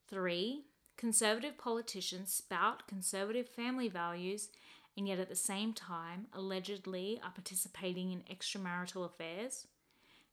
Three, 0.09 0.65
conservative 0.97 1.59
politicians 1.59 2.33
spout 2.33 2.87
conservative 2.89 3.49
family 3.49 3.89
values 3.89 4.49
and 4.97 5.07
yet 5.07 5.19
at 5.19 5.29
the 5.29 5.37
same 5.37 5.73
time 5.73 6.27
allegedly 6.33 7.21
are 7.23 7.31
participating 7.31 8.13
in 8.13 8.23
extramarital 8.23 9.05
affairs. 9.05 9.67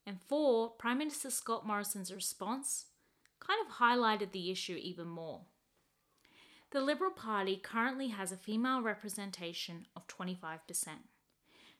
And 0.05 0.19
four, 0.21 0.69
Prime 0.69 0.97
Minister 0.97 1.29
Scott 1.29 1.65
Morrison's 1.65 2.13
response 2.13 2.85
kind 3.39 3.59
of 3.65 3.75
highlighted 3.75 4.31
the 4.31 4.51
issue 4.51 4.77
even 4.81 5.07
more. 5.07 5.41
The 6.71 6.81
Liberal 6.81 7.11
Party 7.11 7.57
currently 7.57 8.07
has 8.09 8.31
a 8.31 8.37
female 8.37 8.81
representation 8.81 9.85
of 9.95 10.07
25%, 10.07 10.59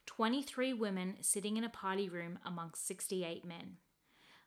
23 0.06 0.74
women 0.74 1.16
sitting 1.22 1.58
in 1.58 1.64
a 1.64 1.70
party 1.70 2.08
room 2.10 2.38
amongst 2.46 2.86
68 2.86 3.44
men. 3.46 3.78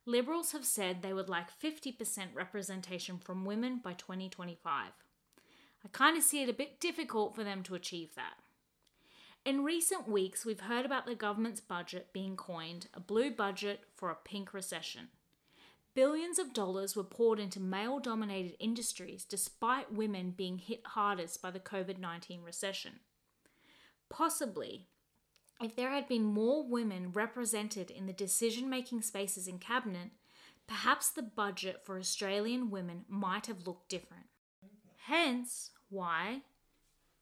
Liberals 0.09 0.53
have 0.53 0.65
said 0.65 1.03
they 1.03 1.13
would 1.13 1.29
like 1.29 1.49
50% 1.51 2.29
representation 2.33 3.19
from 3.19 3.45
women 3.45 3.81
by 3.83 3.93
2025. 3.93 4.93
I 5.85 5.89
kind 5.91 6.17
of 6.17 6.23
see 6.23 6.43
it 6.45 6.49
a 6.49 6.55
bit 6.55 6.79
difficult 6.79 7.35
for 7.35 7.43
them 7.43 7.65
to 7.65 7.75
achieve 7.75 8.15
that. 8.15 8.35
In 9.45 9.65
recent 9.65 10.09
weeks, 10.09 10.47
we've 10.47 10.61
heard 10.61 10.87
about 10.87 11.07
the 11.07 11.17
government's 11.17 11.61
budget 11.61 12.13
being 12.13 12.37
coined 12.37 12.87
a 12.95 13.01
blue 13.01 13.33
budget 13.33 13.81
for 13.97 14.11
a 14.11 14.17
pink 14.17 14.55
recession. 14.55 15.09
Billions 15.95 16.39
of 16.39 16.53
dollars 16.53 16.95
were 16.95 17.03
poured 17.03 17.41
into 17.41 17.59
male 17.59 17.99
dominated 17.99 18.57
industries 18.61 19.25
despite 19.25 19.93
women 19.93 20.31
being 20.31 20.59
hit 20.59 20.83
hardest 20.85 21.43
by 21.43 21.51
the 21.51 21.59
COVID 21.59 21.99
19 21.99 22.43
recession. 22.43 23.01
Possibly, 24.09 24.87
if 25.61 25.75
there 25.75 25.91
had 25.91 26.09
been 26.09 26.25
more 26.25 26.67
women 26.67 27.13
represented 27.13 27.91
in 27.91 28.07
the 28.07 28.13
decision 28.13 28.69
making 28.69 29.03
spaces 29.03 29.49
in 29.49 29.59
Cabinet, 29.59 30.11
perhaps 30.67 31.09
the 31.09 31.23
budget 31.23 31.83
for 31.85 31.99
Australian 31.99 32.71
women 32.71 33.05
might 33.09 33.47
have 33.47 33.67
looked 33.67 33.89
different. 33.89 34.27
Hence, 35.07 35.71
why 35.89 36.43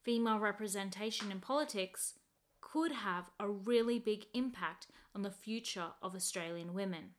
female 0.03 0.39
representation 0.39 1.31
in 1.31 1.39
politics 1.39 2.13
could 2.61 2.91
have 2.91 3.29
a 3.39 3.49
really 3.49 3.99
big 3.99 4.25
impact 4.33 4.87
on 5.13 5.21
the 5.21 5.31
future 5.31 5.91
of 6.01 6.13
Australian 6.13 6.73
women. 6.73 7.11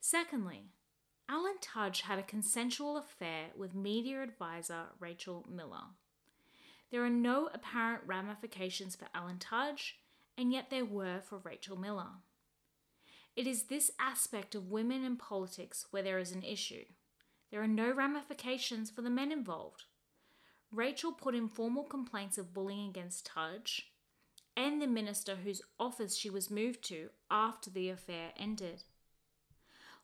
Secondly, 0.00 0.70
Alan 1.28 1.58
Tudge 1.60 2.02
had 2.02 2.18
a 2.18 2.22
consensual 2.22 2.96
affair 2.96 3.48
with 3.56 3.74
media 3.74 4.22
advisor 4.22 4.86
Rachel 5.00 5.44
Miller. 5.50 5.97
There 6.90 7.04
are 7.04 7.10
no 7.10 7.50
apparent 7.52 8.02
ramifications 8.06 8.96
for 8.96 9.08
Alan 9.14 9.38
Tudge, 9.38 9.98
and 10.36 10.52
yet 10.52 10.70
there 10.70 10.84
were 10.84 11.20
for 11.20 11.38
Rachel 11.38 11.76
Miller. 11.76 12.22
It 13.36 13.46
is 13.46 13.64
this 13.64 13.90
aspect 14.00 14.54
of 14.54 14.70
women 14.70 15.04
in 15.04 15.16
politics 15.16 15.86
where 15.90 16.02
there 16.02 16.18
is 16.18 16.32
an 16.32 16.42
issue. 16.42 16.84
There 17.50 17.62
are 17.62 17.68
no 17.68 17.92
ramifications 17.92 18.90
for 18.90 19.02
the 19.02 19.10
men 19.10 19.30
involved. 19.30 19.84
Rachel 20.72 21.12
put 21.12 21.34
in 21.34 21.48
formal 21.48 21.84
complaints 21.84 22.36
of 22.36 22.52
bullying 22.52 22.88
against 22.88 23.26
Tudge 23.26 23.92
and 24.56 24.82
the 24.82 24.86
minister 24.86 25.36
whose 25.36 25.62
office 25.78 26.16
she 26.16 26.28
was 26.28 26.50
moved 26.50 26.82
to 26.84 27.10
after 27.30 27.70
the 27.70 27.88
affair 27.88 28.32
ended. 28.36 28.82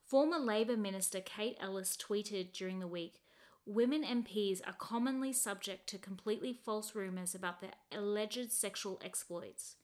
Former 0.05 0.38
Labor 0.38 0.76
Minister 0.76 1.21
Kate 1.21 1.57
Ellis 1.61 1.97
tweeted 1.97 2.53
during 2.53 2.79
the 2.79 2.87
week 2.87 3.21
Women 3.66 4.04
MPs 4.04 4.61
are 4.66 4.75
commonly 4.75 5.33
subject 5.33 5.88
to 5.88 5.99
completely 5.99 6.52
false 6.52 6.94
rumours 6.94 7.35
about 7.35 7.61
their 7.61 7.73
alleged 7.90 8.52
sexual 8.52 9.00
exploits. 9.02 9.76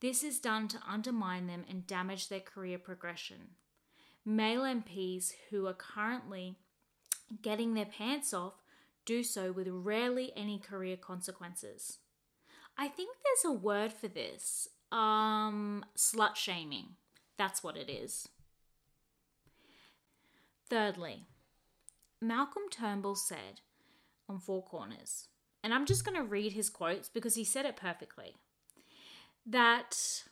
This 0.00 0.22
is 0.22 0.38
done 0.38 0.68
to 0.68 0.78
undermine 0.88 1.46
them 1.46 1.64
and 1.68 1.86
damage 1.86 2.28
their 2.28 2.40
career 2.40 2.78
progression. 2.78 3.56
Male 4.24 4.62
MPs 4.62 5.32
who 5.50 5.66
are 5.66 5.74
currently 5.74 6.56
getting 7.42 7.74
their 7.74 7.86
pants 7.86 8.32
off 8.32 8.62
do 9.04 9.22
so 9.22 9.50
with 9.50 9.68
rarely 9.68 10.32
any 10.36 10.58
career 10.58 10.96
consequences. 10.96 11.98
I 12.78 12.88
think 12.88 13.16
there's 13.24 13.44
a 13.44 13.56
word 13.56 13.92
for 13.92 14.08
this. 14.08 14.68
Um, 14.92 15.84
slut 15.96 16.36
shaming. 16.36 16.96
That's 17.36 17.62
what 17.62 17.76
it 17.76 17.90
is. 17.90 18.28
Thirdly, 20.70 21.26
Malcolm 22.24 22.62
Turnbull 22.70 23.16
said 23.16 23.60
on 24.30 24.38
Four 24.38 24.62
Corners, 24.62 25.28
and 25.62 25.74
I'm 25.74 25.84
just 25.84 26.06
going 26.06 26.16
to 26.16 26.24
read 26.24 26.52
his 26.52 26.70
quotes 26.70 27.08
because 27.08 27.34
he 27.34 27.44
said 27.44 27.66
it 27.66 27.76
perfectly, 27.76 28.34
that 29.44 30.24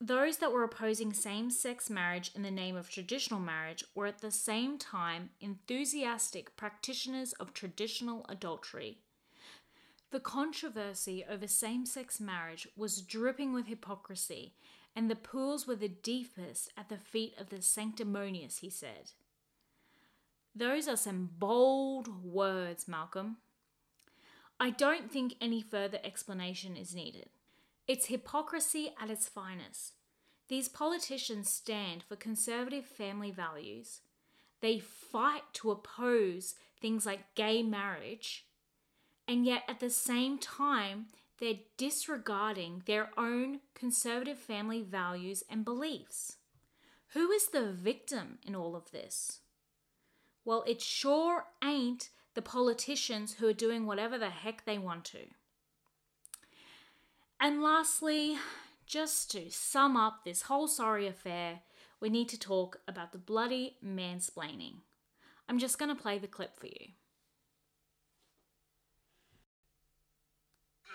those 0.00 0.38
that 0.38 0.50
were 0.50 0.64
opposing 0.64 1.12
same 1.12 1.50
sex 1.50 1.88
marriage 1.88 2.32
in 2.34 2.42
the 2.42 2.50
name 2.50 2.74
of 2.74 2.90
traditional 2.90 3.38
marriage 3.38 3.84
were 3.94 4.06
at 4.06 4.18
the 4.18 4.32
same 4.32 4.76
time 4.76 5.30
enthusiastic 5.40 6.56
practitioners 6.56 7.32
of 7.34 7.54
traditional 7.54 8.26
adultery. 8.28 8.98
The 10.10 10.18
controversy 10.18 11.24
over 11.30 11.46
same 11.46 11.86
sex 11.86 12.20
marriage 12.20 12.66
was 12.76 13.02
dripping 13.02 13.52
with 13.52 13.68
hypocrisy, 13.68 14.54
and 14.96 15.08
the 15.08 15.14
pools 15.14 15.64
were 15.64 15.76
the 15.76 15.88
deepest 15.88 16.72
at 16.76 16.88
the 16.88 16.98
feet 16.98 17.34
of 17.38 17.50
the 17.50 17.62
sanctimonious, 17.62 18.58
he 18.58 18.68
said. 18.68 19.12
Those 20.54 20.86
are 20.88 20.96
some 20.96 21.30
bold 21.38 22.24
words, 22.24 22.86
Malcolm. 22.86 23.38
I 24.60 24.70
don't 24.70 25.10
think 25.10 25.34
any 25.40 25.62
further 25.62 25.98
explanation 26.04 26.76
is 26.76 26.94
needed. 26.94 27.30
It's 27.88 28.06
hypocrisy 28.06 28.92
at 29.00 29.10
its 29.10 29.28
finest. 29.28 29.94
These 30.48 30.68
politicians 30.68 31.48
stand 31.48 32.02
for 32.02 32.16
conservative 32.16 32.84
family 32.84 33.30
values. 33.30 34.00
They 34.60 34.78
fight 34.78 35.42
to 35.54 35.70
oppose 35.70 36.54
things 36.80 37.06
like 37.06 37.34
gay 37.34 37.62
marriage, 37.62 38.46
and 39.26 39.44
yet 39.44 39.62
at 39.66 39.80
the 39.80 39.90
same 39.90 40.38
time, 40.38 41.06
they're 41.40 41.54
disregarding 41.76 42.82
their 42.86 43.10
own 43.18 43.60
conservative 43.74 44.38
family 44.38 44.82
values 44.82 45.42
and 45.50 45.64
beliefs. 45.64 46.36
Who 47.14 47.30
is 47.30 47.48
the 47.48 47.72
victim 47.72 48.38
in 48.46 48.54
all 48.54 48.76
of 48.76 48.90
this? 48.92 49.40
Well, 50.44 50.64
it 50.66 50.80
sure 50.80 51.46
ain't 51.62 52.10
the 52.34 52.42
politicians 52.42 53.34
who 53.34 53.48
are 53.48 53.52
doing 53.52 53.86
whatever 53.86 54.18
the 54.18 54.30
heck 54.30 54.64
they 54.64 54.78
want 54.78 55.04
to. 55.06 55.26
And 57.40 57.62
lastly, 57.62 58.36
just 58.86 59.30
to 59.32 59.50
sum 59.50 59.96
up 59.96 60.24
this 60.24 60.42
whole 60.42 60.68
sorry 60.68 61.06
affair, 61.06 61.60
we 62.00 62.08
need 62.08 62.28
to 62.30 62.38
talk 62.38 62.80
about 62.88 63.12
the 63.12 63.18
bloody 63.18 63.76
mansplaining. 63.84 64.82
I'm 65.48 65.58
just 65.58 65.78
going 65.78 65.94
to 65.94 66.00
play 66.00 66.18
the 66.18 66.28
clip 66.28 66.56
for 66.56 66.66
you. 66.66 66.94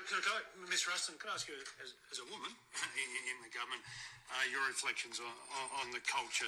Can 0.07 0.23
I, 0.23 0.39
Ms. 0.71 0.87
Ruston, 0.87 1.19
can 1.19 1.31
I 1.31 1.35
ask 1.35 1.51
you, 1.51 1.59
as, 1.83 1.91
as 2.15 2.23
a 2.23 2.27
woman 2.31 2.47
in, 2.95 3.09
in 3.27 3.37
the 3.43 3.51
government, 3.51 3.83
uh, 4.31 4.47
your 4.47 4.63
reflections 4.71 5.19
on, 5.19 5.27
on, 5.27 5.67
on 5.83 5.87
the 5.91 5.99
culture 6.07 6.47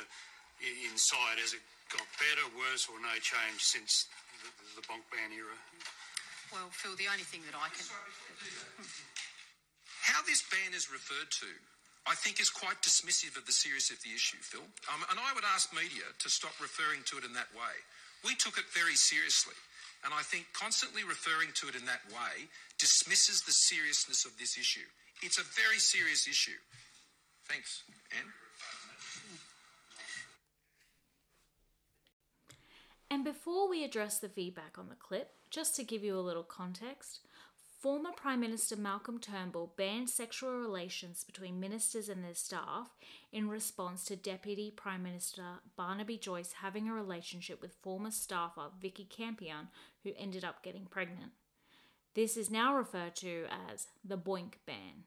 inside? 0.61 1.39
Has 1.39 1.53
it 1.55 1.63
got 1.89 2.05
better, 2.21 2.45
worse, 2.55 2.87
or 2.91 2.99
no 3.01 3.13
change 3.19 3.59
since 3.63 4.07
the, 4.43 4.49
the 4.79 4.83
bonk 4.85 5.03
ban 5.09 5.31
era? 5.33 5.57
Well, 6.53 6.69
Phil, 6.73 6.97
the 6.97 7.09
only 7.09 7.25
thing 7.25 7.45
that 7.45 7.53
I 7.53 7.69
can. 7.69 7.85
How 10.01 10.21
this 10.25 10.41
ban 10.49 10.73
is 10.73 10.89
referred 10.89 11.29
to, 11.45 11.49
I 12.09 12.17
think, 12.17 12.41
is 12.41 12.49
quite 12.49 12.81
dismissive 12.81 13.37
of 13.37 13.45
the 13.45 13.53
seriousness 13.53 13.99
of 13.99 14.03
the 14.03 14.13
issue, 14.15 14.41
Phil. 14.41 14.65
Um, 14.89 15.05
and 15.13 15.21
I 15.21 15.29
would 15.37 15.45
ask 15.45 15.69
media 15.69 16.09
to 16.09 16.27
stop 16.29 16.57
referring 16.57 17.05
to 17.13 17.21
it 17.21 17.23
in 17.25 17.33
that 17.37 17.51
way. 17.53 17.75
We 18.25 18.33
took 18.33 18.57
it 18.57 18.65
very 18.73 18.97
seriously. 18.97 19.55
And 20.03 20.15
I 20.15 20.23
think 20.23 20.47
constantly 20.55 21.03
referring 21.03 21.51
to 21.59 21.67
it 21.67 21.75
in 21.75 21.85
that 21.85 22.01
way 22.09 22.47
dismisses 22.79 23.43
the 23.43 23.51
seriousness 23.51 24.23
of 24.23 24.31
this 24.39 24.57
issue. 24.57 24.87
It's 25.21 25.37
a 25.37 25.43
very 25.59 25.77
serious 25.77 26.25
issue. 26.27 26.55
Thanks, 27.45 27.83
Anne. 28.15 28.31
And 33.11 33.23
before 33.23 33.69
we 33.69 33.83
address 33.83 34.19
the 34.19 34.29
feedback 34.29 34.77
on 34.77 34.89
the 34.89 34.95
clip, 34.95 35.31
just 35.49 35.75
to 35.75 35.83
give 35.83 36.03
you 36.03 36.17
a 36.17 36.21
little 36.21 36.43
context, 36.43 37.21
former 37.79 38.11
Prime 38.15 38.39
Minister 38.39 38.75
Malcolm 38.75 39.19
Turnbull 39.19 39.73
banned 39.77 40.09
sexual 40.09 40.51
relations 40.51 41.23
between 41.23 41.59
ministers 41.59 42.07
and 42.07 42.23
their 42.23 42.35
staff 42.35 42.89
in 43.31 43.49
response 43.49 44.03
to 44.05 44.15
Deputy 44.15 44.69
Prime 44.69 45.01
Minister 45.01 45.43
Barnaby 45.75 46.17
Joyce 46.17 46.53
having 46.61 46.87
a 46.87 46.93
relationship 46.93 47.61
with 47.61 47.77
former 47.81 48.11
staffer 48.11 48.67
Vikki 48.79 49.05
Campion, 49.05 49.69
who 50.03 50.11
ended 50.17 50.43
up 50.43 50.61
getting 50.61 50.85
pregnant. 50.85 51.31
This 52.13 52.37
is 52.37 52.51
now 52.51 52.75
referred 52.75 53.15
to 53.17 53.45
as 53.71 53.87
the 54.03 54.17
Boink 54.17 54.55
ban. 54.67 55.05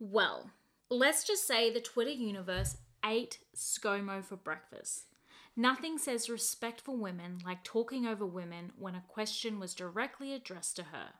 Well, 0.00 0.50
let's 0.90 1.24
just 1.24 1.46
say 1.46 1.72
the 1.72 1.80
Twitter 1.80 2.10
universe 2.10 2.78
ate 3.04 3.38
ScoMo 3.54 4.24
for 4.24 4.36
breakfast. 4.36 5.13
Nothing 5.56 5.98
says 5.98 6.28
respect 6.28 6.80
for 6.80 6.96
women 6.96 7.38
like 7.44 7.62
talking 7.62 8.06
over 8.06 8.26
women 8.26 8.72
when 8.76 8.96
a 8.96 9.04
question 9.06 9.60
was 9.60 9.74
directly 9.74 10.32
addressed 10.32 10.76
to 10.76 10.84
her. 10.84 11.10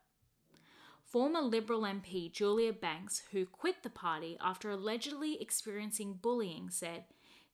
Former 1.05 1.41
Liberal 1.41 1.83
MP 1.83 2.33
Julia 2.33 2.73
Banks, 2.73 3.23
who 3.31 3.47
quit 3.47 3.85
the 3.85 3.91
party 3.91 4.37
after 4.41 4.71
allegedly 4.71 5.41
experiencing 5.41 6.19
bullying, 6.21 6.71
said, 6.71 7.05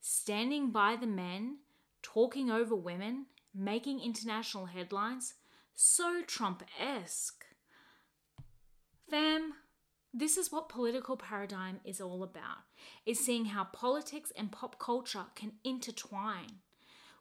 Standing 0.01 0.71
by 0.71 0.97
the 0.97 1.07
men, 1.07 1.59
talking 2.01 2.51
over 2.51 2.75
women, 2.75 3.27
making 3.55 4.01
international 4.01 4.67
headlines, 4.67 5.35
so 5.75 6.23
Trump 6.27 6.63
esque. 6.81 7.45
Fam, 9.11 9.53
this 10.15 10.39
is 10.39 10.51
what 10.51 10.71
political 10.71 11.19
paradigm 11.19 11.81
is 11.85 12.01
all 12.01 12.23
about, 12.23 12.65
is 13.05 13.21
seeing 13.21 13.47
how 13.47 13.65
politics 13.65 14.33
and 14.35 14.51
pop 14.51 14.79
culture 14.79 15.27
can 15.35 15.53
intertwine. 15.65 16.61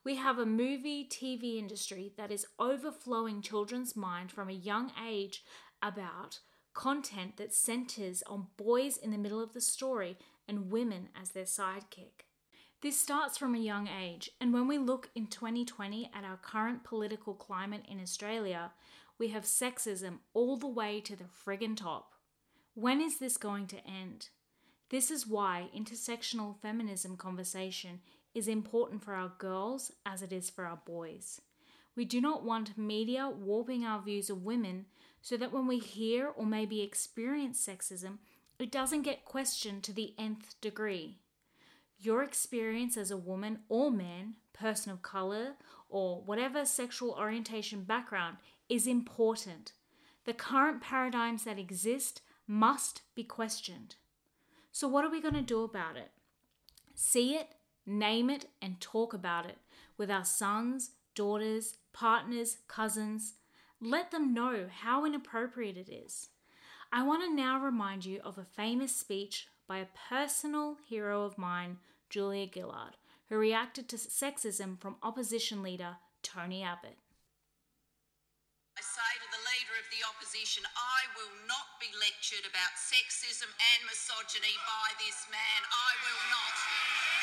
We 0.09 0.15
have 0.15 0.39
a 0.39 0.45
movie 0.47 1.07
TV 1.07 1.59
industry 1.59 2.13
that 2.17 2.31
is 2.31 2.47
overflowing 2.57 3.43
children's 3.43 3.95
mind 3.95 4.31
from 4.31 4.49
a 4.49 4.53
young 4.53 4.91
age 5.07 5.43
about 5.83 6.39
content 6.73 7.37
that 7.37 7.53
centers 7.53 8.23
on 8.25 8.47
boys 8.57 8.97
in 8.97 9.11
the 9.11 9.19
middle 9.19 9.39
of 9.39 9.53
the 9.53 9.61
story 9.61 10.17
and 10.47 10.71
women 10.71 11.09
as 11.15 11.29
their 11.29 11.43
sidekick. 11.43 12.25
This 12.81 12.99
starts 12.99 13.37
from 13.37 13.53
a 13.53 13.59
young 13.59 13.87
age, 13.87 14.31
and 14.41 14.51
when 14.51 14.67
we 14.67 14.79
look 14.79 15.11
in 15.13 15.27
2020 15.27 16.09
at 16.11 16.23
our 16.23 16.37
current 16.37 16.83
political 16.83 17.35
climate 17.35 17.83
in 17.87 18.01
Australia, 18.01 18.71
we 19.19 19.27
have 19.27 19.43
sexism 19.43 20.21
all 20.33 20.57
the 20.57 20.65
way 20.65 21.01
to 21.01 21.15
the 21.15 21.25
friggin' 21.25 21.77
top. 21.77 22.13
When 22.73 22.99
is 22.99 23.19
this 23.19 23.37
going 23.37 23.67
to 23.67 23.87
end? 23.87 24.29
This 24.89 25.11
is 25.11 25.27
why 25.27 25.69
intersectional 25.77 26.59
feminism 26.59 27.15
conversation 27.15 27.99
is 28.33 28.47
important 28.47 29.03
for 29.03 29.13
our 29.13 29.31
girls 29.37 29.91
as 30.05 30.21
it 30.21 30.31
is 30.31 30.49
for 30.49 30.65
our 30.65 30.79
boys. 30.85 31.41
We 31.95 32.05
do 32.05 32.21
not 32.21 32.43
want 32.43 32.77
media 32.77 33.29
warping 33.29 33.83
our 33.83 34.01
views 34.01 34.29
of 34.29 34.43
women 34.43 34.85
so 35.21 35.35
that 35.37 35.51
when 35.51 35.67
we 35.67 35.79
hear 35.79 36.27
or 36.27 36.45
maybe 36.45 36.81
experience 36.81 37.65
sexism, 37.65 38.19
it 38.57 38.71
doesn't 38.71 39.01
get 39.01 39.25
questioned 39.25 39.83
to 39.83 39.93
the 39.93 40.13
nth 40.17 40.59
degree. 40.61 41.19
Your 41.97 42.23
experience 42.23 42.95
as 42.95 43.11
a 43.11 43.17
woman 43.17 43.59
or 43.67 43.91
man, 43.91 44.35
person 44.53 44.91
of 44.91 45.01
color, 45.01 45.55
or 45.89 46.21
whatever 46.21 46.65
sexual 46.65 47.11
orientation 47.11 47.83
background 47.83 48.37
is 48.69 48.87
important. 48.87 49.73
The 50.25 50.33
current 50.33 50.81
paradigms 50.81 51.43
that 51.43 51.59
exist 51.59 52.21
must 52.47 53.01
be 53.15 53.23
questioned. 53.23 53.95
So, 54.71 54.87
what 54.87 55.03
are 55.03 55.11
we 55.11 55.21
going 55.21 55.33
to 55.33 55.41
do 55.41 55.63
about 55.63 55.97
it? 55.97 56.11
See 56.95 57.35
it, 57.35 57.55
name 57.85 58.29
it, 58.29 58.45
and 58.61 58.79
talk 58.79 59.13
about 59.13 59.45
it 59.45 59.57
with 59.97 60.09
our 60.09 60.25
sons, 60.25 60.91
daughters, 61.15 61.77
partners, 61.93 62.57
cousins. 62.67 63.33
Let 63.81 64.11
them 64.11 64.33
know 64.33 64.67
how 64.81 65.05
inappropriate 65.05 65.77
it 65.77 65.89
is. 65.89 66.29
I 66.91 67.03
want 67.03 67.23
to 67.23 67.33
now 67.33 67.59
remind 67.59 68.05
you 68.05 68.19
of 68.23 68.37
a 68.37 68.43
famous 68.45 68.95
speech 68.95 69.47
by 69.67 69.77
a 69.77 69.93
personal 70.09 70.77
hero 70.87 71.23
of 71.23 71.37
mine, 71.37 71.77
Julia 72.09 72.47
Gillard, 72.51 72.97
who 73.29 73.37
reacted 73.37 73.87
to 73.89 73.97
sexism 73.97 74.79
from 74.81 74.97
opposition 75.03 75.61
leader 75.61 75.97
Tony 76.23 76.63
Abbott. 76.63 76.97
I 78.75 78.81
say 78.81 79.11
to 79.19 79.27
the 79.29 79.43
Leader 79.43 79.75
of 79.75 79.91
the 79.91 80.07
Opposition, 80.07 80.63
I 80.71 81.03
will 81.19 81.35
not 81.45 81.77
be 81.83 81.91
lectured 81.99 82.47
about 82.47 82.79
sexism 82.79 83.51
and 83.51 83.79
misogyny 83.85 84.55
by 84.65 84.95
this 84.97 85.27
man. 85.27 85.61
I 85.67 85.91
will 85.99 86.23
not. 86.31 87.18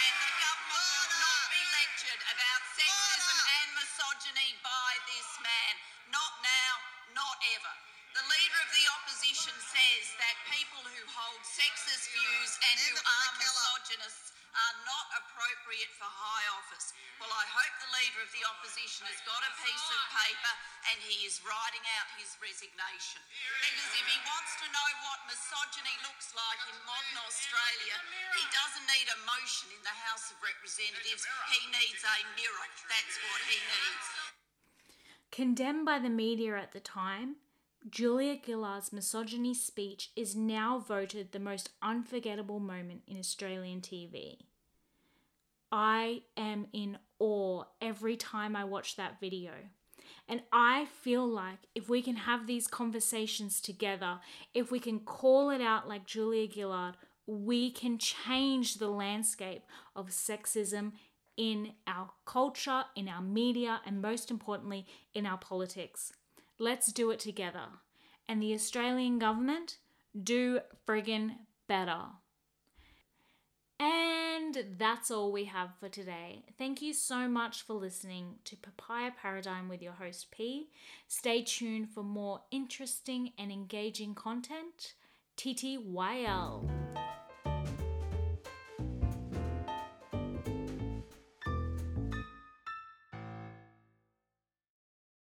Leader 8.47 8.63
of 8.63 8.79
the 8.79 8.87
Opposition 9.03 9.59
says 9.59 10.07
that 10.23 10.39
people 10.55 10.79
who 10.79 11.03
hold 11.11 11.43
sexist 11.43 12.15
views 12.15 12.53
and 12.63 12.79
who 12.79 12.95
are 12.95 13.31
misogynists 13.43 14.31
are 14.55 14.77
not 14.87 15.07
appropriate 15.19 15.91
for 15.99 16.07
high 16.07 16.47
office. 16.55 16.95
Well, 17.19 17.35
I 17.35 17.43
hope 17.43 17.75
the 17.83 17.91
Leader 17.91 18.23
of 18.23 18.31
the 18.31 18.47
Opposition 18.47 19.03
has 19.11 19.19
got 19.27 19.43
a 19.43 19.51
piece 19.67 19.89
of 19.91 19.99
paper 20.15 20.55
and 20.95 20.97
he 21.11 21.27
is 21.27 21.43
writing 21.43 21.83
out 21.99 22.07
his 22.23 22.39
resignation. 22.39 23.19
Because 23.67 23.91
if 23.99 24.07
he 24.07 24.19
wants 24.23 24.55
to 24.63 24.71
know 24.71 24.89
what 25.11 25.27
misogyny 25.27 25.97
looks 26.07 26.31
like 26.31 26.63
in 26.71 26.79
modern 26.87 27.19
Australia, 27.27 27.99
he 28.31 28.47
doesn't 28.55 28.87
need 28.87 29.11
a 29.11 29.19
motion 29.27 29.75
in 29.75 29.83
the 29.83 29.97
House 30.07 30.31
of 30.31 30.39
Representatives. 30.39 31.27
He 31.51 31.67
needs 31.67 31.99
a 32.07 32.19
mirror. 32.39 32.67
That's 32.95 33.17
what 33.27 33.43
he 33.51 33.59
needs. 33.59 34.07
Condemned 35.35 35.83
by 35.83 35.99
the 35.99 36.15
media 36.15 36.55
at 36.55 36.71
the 36.71 36.79
time, 36.79 37.43
Julia 37.89 38.37
Gillard's 38.45 38.93
misogyny 38.93 39.55
speech 39.55 40.11
is 40.17 40.35
now 40.35 40.79
voted 40.79 41.31
the 41.31 41.39
most 41.39 41.71
unforgettable 41.81 42.59
moment 42.59 43.03
in 43.07 43.17
Australian 43.17 43.81
TV. 43.81 44.39
I 45.71 46.23
am 46.37 46.67
in 46.73 46.99
awe 47.21 47.65
every 47.81 48.17
time 48.17 48.57
I 48.57 48.65
watch 48.65 48.97
that 48.97 49.21
video. 49.21 49.53
And 50.29 50.43
I 50.53 50.87
feel 51.03 51.27
like 51.29 51.59
if 51.77 51.89
we 51.89 52.03
can 52.03 52.17
have 52.17 52.47
these 52.47 52.67
conversations 52.67 53.61
together, 53.61 54.19
if 54.53 54.73
we 54.73 54.81
can 54.81 55.01
call 55.01 55.51
it 55.51 55.61
out 55.61 55.89
like 55.89 56.07
Julia 56.07 56.51
Gillard, 56.51 56.97
we 57.27 57.71
can 57.71 57.99
change 57.99 58.77
the 58.77 58.89
landscape 58.89 59.63
of 59.95 60.09
sexism 60.09 60.93
in 61.37 61.73
our 61.87 62.11
culture, 62.25 62.85
in 62.97 63.09
our 63.09 63.23
media, 63.23 63.81
and 63.87 64.03
most 64.03 64.31
importantly, 64.31 64.87
in 65.15 65.25
our 65.27 65.39
politics. 65.39 66.13
Let's 66.59 66.93
do 66.93 67.11
it 67.11 67.21
together. 67.21 67.67
And 68.29 68.43
the 68.43 68.55
Australian 68.55 69.19
government, 69.19 69.79
do 70.21 70.61
friggin' 70.87 71.37
better. 71.69 72.01
And 73.79 74.65
that's 74.79 75.11
all 75.11 75.31
we 75.33 75.45
have 75.45 75.71
for 75.79 75.89
today. 75.89 76.45
Thank 76.57 76.81
you 76.81 76.95
so 76.95 77.29
much 77.29 77.63
for 77.63 77.75
listening 77.75 78.37
to 78.45 78.57
Papaya 78.57 79.11
Paradigm 79.21 79.69
with 79.69 79.83
your 79.83 79.93
host 79.93 80.31
P. 80.31 80.69
Stay 81.09 81.43
tuned 81.43 81.91
for 81.91 82.03
more 82.03 82.41
interesting 82.51 83.33
and 83.39 83.53
engaging 83.53 84.15
content. 84.15 84.95
TTYL. 85.37 86.71